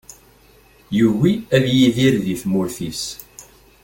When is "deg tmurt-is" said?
2.23-3.03